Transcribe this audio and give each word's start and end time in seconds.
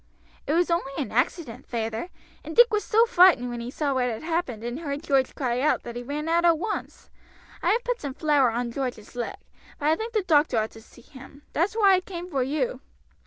"It 0.47 0.53
was 0.53 0.71
only 0.71 0.93
an 0.97 1.11
accident, 1.11 1.67
feyther, 1.67 2.09
and 2.43 2.55
Dick 2.55 2.73
was 2.73 2.83
so 2.83 3.05
frightened 3.05 3.51
when 3.51 3.59
he 3.59 3.69
saw 3.69 3.93
what 3.93 4.09
had 4.09 4.23
happened 4.23 4.63
and 4.63 4.79
heard 4.79 5.03
George 5.03 5.35
cry 5.35 5.59
out 5.61 5.83
that 5.83 5.95
he 5.95 6.01
ran 6.01 6.27
out 6.27 6.43
at 6.43 6.57
once. 6.57 7.11
I 7.61 7.69
have 7.69 7.83
put 7.83 8.01
some 8.01 8.15
flour 8.15 8.49
on 8.49 8.71
George's 8.71 9.15
leg; 9.15 9.37
but 9.77 9.89
I 9.89 9.95
think 9.95 10.13
the 10.13 10.23
doctor 10.23 10.57
ought 10.57 10.71
to 10.71 10.81
see 10.81 11.03
him, 11.03 11.43
that's 11.53 11.75
why 11.75 11.93
I 11.93 12.01
came 12.01 12.31
for 12.31 12.41
you." 12.41 12.81